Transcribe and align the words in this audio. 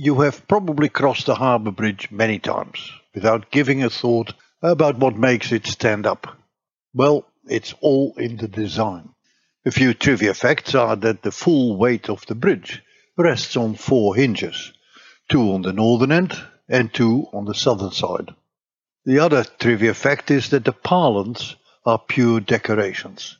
You 0.00 0.20
have 0.20 0.46
probably 0.46 0.88
crossed 0.88 1.26
the 1.26 1.34
harbour 1.34 1.72
bridge 1.72 2.08
many 2.12 2.38
times 2.38 2.88
without 3.16 3.50
giving 3.50 3.82
a 3.82 3.90
thought 3.90 4.32
about 4.62 4.96
what 4.98 5.16
makes 5.16 5.50
it 5.50 5.66
stand 5.66 6.06
up. 6.06 6.38
Well, 6.94 7.26
it's 7.48 7.74
all 7.80 8.14
in 8.16 8.36
the 8.36 8.46
design. 8.46 9.08
A 9.66 9.72
few 9.72 9.94
trivia 9.94 10.34
facts 10.34 10.76
are 10.76 10.94
that 10.94 11.22
the 11.22 11.32
full 11.32 11.76
weight 11.76 12.08
of 12.08 12.24
the 12.26 12.36
bridge 12.36 12.80
rests 13.16 13.56
on 13.56 13.74
four 13.74 14.14
hinges, 14.14 14.72
two 15.28 15.52
on 15.52 15.62
the 15.62 15.72
northern 15.72 16.12
end 16.12 16.40
and 16.68 16.94
two 16.94 17.26
on 17.32 17.44
the 17.46 17.54
southern 17.54 17.90
side. 17.90 18.32
The 19.04 19.18
other 19.18 19.42
trivia 19.42 19.94
fact 19.94 20.30
is 20.30 20.50
that 20.50 20.64
the 20.64 20.72
pylons 20.72 21.56
are 21.84 21.98
pure 21.98 22.38
decorations. 22.38 23.36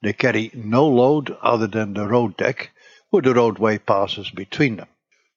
They 0.00 0.14
carry 0.14 0.50
no 0.54 0.88
load 0.88 1.36
other 1.42 1.66
than 1.66 1.92
the 1.92 2.06
road 2.06 2.38
deck 2.38 2.70
where 3.10 3.20
the 3.20 3.34
roadway 3.34 3.76
passes 3.76 4.30
between 4.30 4.76
them. 4.76 4.88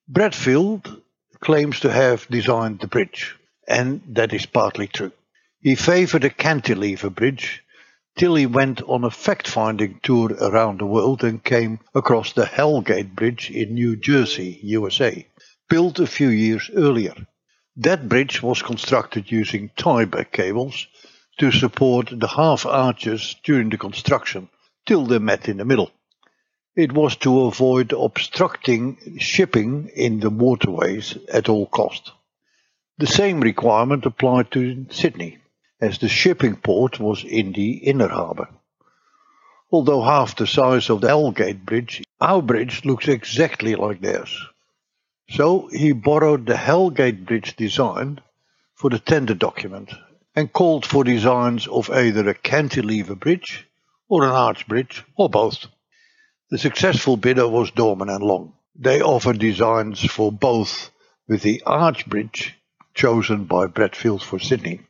Bradfield 0.09 1.01
claims 1.39 1.79
to 1.79 1.89
have 1.89 2.27
designed 2.27 2.79
the 2.79 2.87
bridge, 2.87 3.37
and 3.65 4.01
that 4.09 4.33
is 4.33 4.45
partly 4.45 4.87
true. 4.87 5.13
He 5.61 5.75
favored 5.75 6.25
a 6.25 6.29
cantilever 6.29 7.09
bridge 7.09 7.63
till 8.17 8.35
he 8.35 8.45
went 8.45 8.81
on 8.81 9.05
a 9.05 9.09
fact-finding 9.09 10.01
tour 10.03 10.33
around 10.41 10.79
the 10.79 10.85
world 10.85 11.23
and 11.23 11.41
came 11.41 11.79
across 11.95 12.33
the 12.33 12.45
Hell 12.45 12.81
Gate 12.81 13.15
Bridge 13.15 13.49
in 13.49 13.75
New 13.75 13.95
Jersey, 13.95 14.59
USA, 14.63 15.25
built 15.69 15.99
a 15.99 16.05
few 16.05 16.27
years 16.27 16.69
earlier. 16.75 17.15
That 17.77 18.09
bridge 18.09 18.43
was 18.43 18.61
constructed 18.61 19.31
using 19.31 19.69
tieback 19.77 20.33
cables 20.33 20.85
to 21.39 21.49
support 21.49 22.09
the 22.11 22.27
half 22.27 22.65
arches 22.65 23.37
during 23.45 23.69
the 23.69 23.77
construction 23.77 24.49
till 24.85 25.05
they 25.05 25.19
met 25.19 25.47
in 25.47 25.57
the 25.57 25.65
middle. 25.65 25.91
It 26.75 26.91
was 26.91 27.15
to 27.17 27.41
avoid 27.41 27.93
obstructing 27.93 29.19
shipping 29.19 29.91
in 29.95 30.19
the 30.19 30.31
waterways 30.31 31.15
at 31.31 31.47
all 31.47 31.67
cost. 31.67 32.11
The 32.97 33.05
same 33.05 33.41
requirement 33.41 34.07
applied 34.07 34.49
to 34.51 34.87
Sydney, 34.89 35.37
as 35.79 35.99
the 35.99 36.09
shipping 36.09 36.55
port 36.55 36.99
was 36.99 37.23
in 37.23 37.51
the 37.51 37.73
inner 37.73 38.07
harbour. 38.07 38.47
Although 39.71 40.01
half 40.01 40.35
the 40.35 40.47
size 40.47 40.89
of 40.89 41.01
the 41.01 41.09
Hell 41.09 41.31
Gate 41.31 41.63
Bridge, 41.63 42.03
our 42.19 42.41
bridge 42.41 42.85
looks 42.85 43.07
exactly 43.07 43.75
like 43.75 44.01
theirs. 44.01 44.35
So 45.29 45.67
he 45.67 45.91
borrowed 45.91 46.47
the 46.47 46.57
Hell 46.57 46.89
Gate 46.89 47.23
Bridge 47.25 47.55
design 47.55 48.19
for 48.73 48.89
the 48.89 48.99
tender 48.99 49.35
document 49.35 49.91
and 50.35 50.51
called 50.51 50.87
for 50.87 51.03
designs 51.03 51.67
of 51.67 51.91
either 51.91 52.27
a 52.27 52.33
cantilever 52.33 53.15
bridge 53.15 53.67
or 54.09 54.23
an 54.23 54.31
arch 54.31 54.67
bridge 54.67 55.03
or 55.15 55.29
both. 55.29 55.67
The 56.53 56.59
successful 56.59 57.17
bidder 57.17 57.47
was 57.47 57.71
Dorman 57.71 58.09
and 58.09 58.23
Long. 58.23 58.53
They 58.75 59.01
offered 59.01 59.39
designs 59.39 60.05
for 60.05 60.31
both, 60.31 60.91
with 61.27 61.41
the 61.41 61.63
arch 61.65 62.05
bridge 62.05 62.53
chosen 62.93 63.45
by 63.45 63.65
Bradfield 63.65 64.21
for 64.21 64.37
Sydney. 64.37 64.81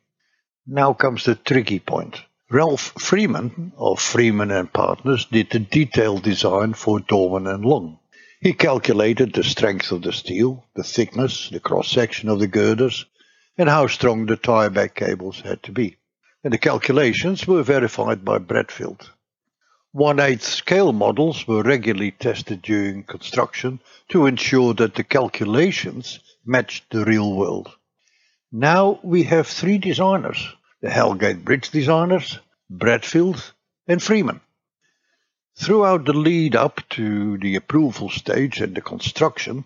Now 0.66 0.92
comes 0.92 1.24
the 1.24 1.36
tricky 1.36 1.78
point. 1.78 2.20
Ralph 2.50 2.92
Freeman 2.98 3.72
of 3.78 3.98
Freeman 3.98 4.50
and 4.50 4.70
Partners 4.70 5.24
did 5.24 5.48
the 5.48 5.58
detailed 5.58 6.22
design 6.22 6.74
for 6.74 7.00
Dorman 7.00 7.46
and 7.46 7.64
Long. 7.64 7.98
He 8.42 8.52
calculated 8.52 9.32
the 9.32 9.42
strength 9.42 9.90
of 9.90 10.02
the 10.02 10.12
steel, 10.12 10.66
the 10.76 10.84
thickness, 10.84 11.48
the 11.48 11.60
cross 11.60 11.88
section 11.88 12.28
of 12.28 12.40
the 12.40 12.46
girders, 12.46 13.06
and 13.56 13.70
how 13.70 13.86
strong 13.86 14.26
the 14.26 14.36
tieback 14.36 14.94
cables 14.96 15.40
had 15.40 15.62
to 15.62 15.72
be. 15.72 15.96
And 16.44 16.52
the 16.52 16.58
calculations 16.58 17.46
were 17.46 17.62
verified 17.62 18.22
by 18.22 18.36
Bradfield. 18.36 19.10
One-eighth 19.94 20.42
scale 20.42 20.92
models 20.92 21.46
were 21.46 21.62
regularly 21.62 22.10
tested 22.10 22.62
during 22.62 23.04
construction 23.04 23.78
to 24.08 24.26
ensure 24.26 24.74
that 24.74 24.96
the 24.96 25.04
calculations 25.04 26.18
matched 26.44 26.90
the 26.90 27.04
real 27.04 27.32
world. 27.32 27.70
Now 28.50 28.98
we 29.04 29.22
have 29.22 29.46
three 29.46 29.78
designers, 29.78 30.48
the 30.80 30.90
Hell 30.90 31.14
Gate 31.14 31.44
Bridge 31.44 31.70
designers, 31.70 32.40
Bradfield 32.68 33.52
and 33.86 34.02
Freeman. 34.02 34.40
Throughout 35.54 36.06
the 36.06 36.12
lead 36.12 36.56
up 36.56 36.80
to 36.90 37.38
the 37.38 37.54
approval 37.54 38.10
stage 38.10 38.60
and 38.60 38.74
the 38.74 38.80
construction, 38.80 39.64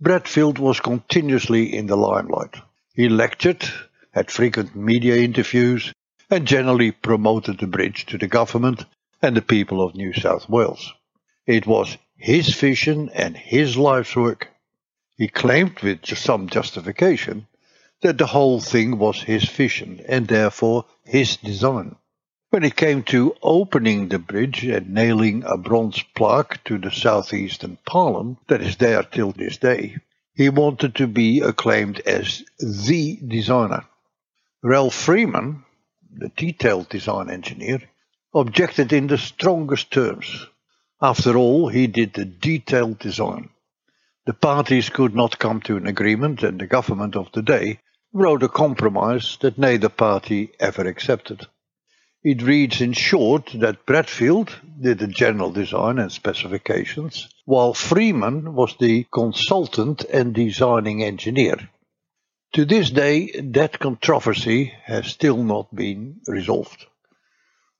Bradfield 0.00 0.58
was 0.58 0.80
continuously 0.80 1.76
in 1.76 1.88
the 1.88 1.96
limelight. 1.96 2.56
He 2.94 3.10
lectured, 3.10 3.68
had 4.12 4.30
frequent 4.30 4.74
media 4.74 5.16
interviews, 5.16 5.92
and 6.30 6.46
generally 6.46 6.90
promoted 6.90 7.58
the 7.58 7.66
bridge 7.66 8.06
to 8.06 8.16
the 8.16 8.28
government 8.28 8.86
and 9.20 9.36
the 9.36 9.42
people 9.42 9.82
of 9.82 9.94
New 9.94 10.12
South 10.12 10.48
Wales. 10.48 10.92
It 11.46 11.66
was 11.66 11.96
his 12.16 12.54
vision 12.54 13.10
and 13.14 13.36
his 13.36 13.76
life's 13.76 14.14
work. 14.14 14.48
He 15.16 15.28
claimed 15.28 15.80
with 15.80 16.06
some 16.06 16.48
justification 16.48 17.46
that 18.02 18.18
the 18.18 18.26
whole 18.26 18.60
thing 18.60 18.98
was 18.98 19.22
his 19.22 19.44
vision 19.48 20.04
and 20.08 20.28
therefore 20.28 20.84
his 21.04 21.36
design. 21.36 21.96
When 22.50 22.64
it 22.64 22.76
came 22.76 23.02
to 23.04 23.34
opening 23.42 24.08
the 24.08 24.18
bridge 24.18 24.64
and 24.64 24.94
nailing 24.94 25.44
a 25.44 25.58
bronze 25.58 26.02
plaque 26.14 26.64
to 26.64 26.78
the 26.78 26.90
southeastern 26.90 27.78
pylon 27.84 28.38
that 28.46 28.62
is 28.62 28.76
there 28.76 29.02
till 29.02 29.32
this 29.32 29.58
day, 29.58 29.96
he 30.34 30.48
wanted 30.48 30.94
to 30.94 31.06
be 31.06 31.40
acclaimed 31.40 32.00
as 32.00 32.44
the 32.58 33.16
designer. 33.16 33.84
Ralph 34.62 34.94
Freeman, 34.94 35.64
the 36.10 36.30
detailed 36.30 36.88
design 36.88 37.28
engineer, 37.28 37.82
objected 38.34 38.92
in 38.92 39.06
the 39.06 39.18
strongest 39.18 39.90
terms. 39.90 40.46
After 41.00 41.36
all, 41.36 41.68
he 41.68 41.86
did 41.86 42.12
the 42.12 42.24
detailed 42.24 42.98
design. 42.98 43.50
The 44.26 44.34
parties 44.34 44.90
could 44.90 45.14
not 45.14 45.38
come 45.38 45.60
to 45.62 45.76
an 45.76 45.86
agreement, 45.86 46.42
and 46.42 46.60
the 46.60 46.66
government 46.66 47.16
of 47.16 47.32
the 47.32 47.42
day 47.42 47.80
wrote 48.12 48.42
a 48.42 48.48
compromise 48.48 49.38
that 49.40 49.58
neither 49.58 49.88
party 49.88 50.50
ever 50.60 50.86
accepted. 50.86 51.46
It 52.24 52.42
reads 52.42 52.80
in 52.80 52.94
short 52.94 53.52
that 53.54 53.86
Bradfield 53.86 54.54
did 54.80 54.98
the 54.98 55.06
general 55.06 55.52
design 55.52 55.98
and 55.98 56.10
specifications, 56.10 57.28
while 57.44 57.72
Freeman 57.72 58.54
was 58.54 58.76
the 58.78 59.06
consultant 59.12 60.04
and 60.04 60.34
designing 60.34 61.02
engineer. 61.02 61.70
To 62.54 62.64
this 62.64 62.90
day, 62.90 63.30
that 63.40 63.78
controversy 63.78 64.72
has 64.84 65.06
still 65.06 65.44
not 65.44 65.74
been 65.74 66.20
resolved. 66.26 66.86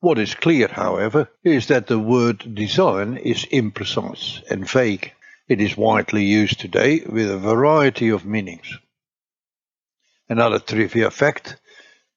What 0.01 0.17
is 0.17 0.33
clear, 0.33 0.69
however, 0.69 1.29
is 1.43 1.67
that 1.67 1.87
the 1.87 1.99
word 1.99 2.55
design 2.55 3.17
is 3.17 3.45
imprecise 3.51 4.41
and 4.49 4.69
vague. 4.69 5.11
It 5.49 5.59
is 5.59 5.75
widely 5.75 6.23
used 6.23 6.61
today 6.61 7.01
with 7.01 7.29
a 7.29 7.37
variety 7.37 8.07
of 8.07 8.25
meanings. 8.25 8.77
Another 10.29 10.59
trivia 10.59 11.11
fact 11.11 11.57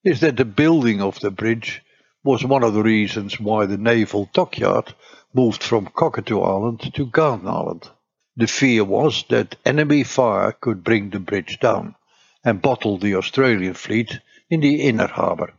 is 0.05 0.21
that 0.21 0.37
the 0.37 0.45
building 0.45 1.03
of 1.03 1.19
the 1.19 1.33
bridge 1.33 1.83
was 2.23 2.45
one 2.45 2.63
of 2.63 2.75
the 2.75 2.85
reasons 2.85 3.41
why 3.41 3.67
the 3.67 3.79
naval 3.79 4.31
dockyard 4.33 4.95
moved 5.35 5.65
from 5.65 5.87
Cockatoo 5.87 6.41
Island 6.41 6.95
to 6.95 7.07
Garden 7.07 7.49
Island. 7.49 7.89
The 8.37 8.47
fear 8.47 8.85
was 8.85 9.25
that 9.31 9.57
enemy 9.65 10.05
fire 10.05 10.53
could 10.53 10.85
bring 10.85 11.11
the 11.11 11.19
bridge 11.19 11.59
down 11.59 11.97
and 12.45 12.63
bottle 12.63 12.99
the 12.99 13.17
Australian 13.17 13.75
fleet 13.75 14.21
in 14.49 14.61
the 14.61 14.83
inner 14.83 15.09
harbour. 15.09 15.55